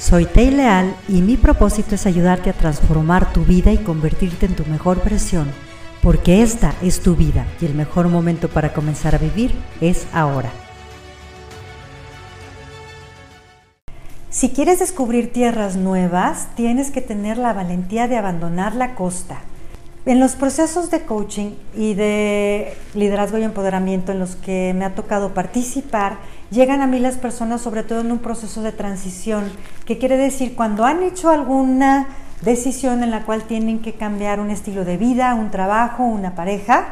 [0.00, 4.56] Soy Tei Leal y mi propósito es ayudarte a transformar tu vida y convertirte en
[4.56, 5.52] tu mejor versión,
[6.02, 9.52] porque esta es tu vida y el mejor momento para comenzar a vivir
[9.82, 10.50] es ahora.
[14.30, 19.42] Si quieres descubrir tierras nuevas, tienes que tener la valentía de abandonar la costa.
[20.06, 24.94] En los procesos de coaching y de liderazgo y empoderamiento en los que me ha
[24.94, 26.16] tocado participar,
[26.50, 29.52] llegan a mí las personas sobre todo en un proceso de transición,
[29.84, 32.08] que quiere decir cuando han hecho alguna
[32.40, 36.86] decisión en la cual tienen que cambiar un estilo de vida, un trabajo, una pareja,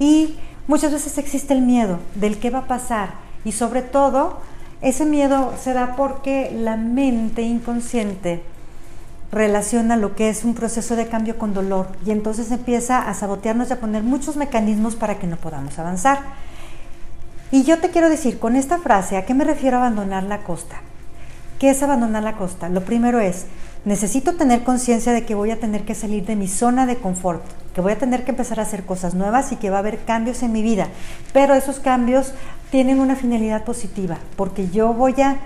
[0.00, 0.34] y
[0.66, 3.10] muchas veces existe el miedo del qué va a pasar.
[3.44, 4.40] Y sobre todo
[4.82, 8.42] ese miedo se da porque la mente inconsciente
[9.32, 13.70] relaciona lo que es un proceso de cambio con dolor y entonces empieza a sabotearnos
[13.70, 16.18] y a poner muchos mecanismos para que no podamos avanzar.
[17.52, 20.38] Y yo te quiero decir con esta frase, ¿a qué me refiero a abandonar la
[20.38, 20.76] costa?
[21.58, 22.68] ¿Qué es abandonar la costa?
[22.68, 23.46] Lo primero es,
[23.84, 27.42] necesito tener conciencia de que voy a tener que salir de mi zona de confort,
[27.74, 29.98] que voy a tener que empezar a hacer cosas nuevas y que va a haber
[30.04, 30.88] cambios en mi vida.
[31.32, 32.32] Pero esos cambios
[32.70, 35.38] tienen una finalidad positiva, porque yo voy a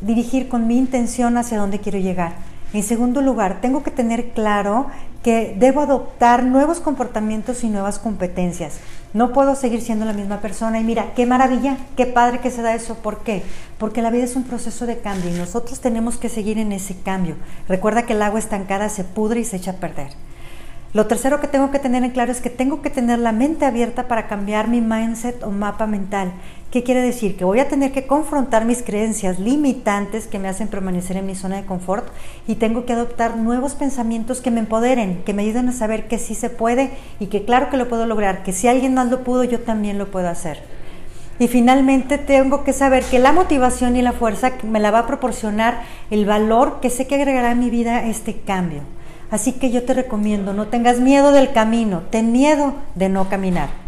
[0.00, 2.47] dirigir con mi intención hacia dónde quiero llegar.
[2.74, 4.88] En segundo lugar, tengo que tener claro
[5.22, 8.78] que debo adoptar nuevos comportamientos y nuevas competencias.
[9.14, 12.60] No puedo seguir siendo la misma persona y mira, qué maravilla, qué padre que se
[12.60, 12.96] da eso.
[12.96, 13.42] ¿Por qué?
[13.78, 16.94] Porque la vida es un proceso de cambio y nosotros tenemos que seguir en ese
[16.94, 17.36] cambio.
[17.68, 20.10] Recuerda que el agua estancada se pudre y se echa a perder.
[20.94, 23.66] Lo tercero que tengo que tener en claro es que tengo que tener la mente
[23.66, 26.32] abierta para cambiar mi mindset o mapa mental.
[26.70, 27.38] ¿Qué quiere decir?
[27.38, 31.34] Que voy a tener que confrontar mis creencias limitantes que me hacen permanecer en mi
[31.34, 32.06] zona de confort
[32.46, 36.18] y tengo que adoptar nuevos pensamientos que me empoderen, que me ayuden a saber que
[36.18, 39.24] sí se puede y que claro que lo puedo lograr, que si alguien más lo
[39.24, 40.60] pudo, yo también lo puedo hacer.
[41.38, 45.06] Y finalmente tengo que saber que la motivación y la fuerza me la va a
[45.06, 45.80] proporcionar
[46.10, 48.82] el valor que sé que agregará a mi vida este cambio.
[49.30, 53.87] Así que yo te recomiendo, no tengas miedo del camino, ten miedo de no caminar.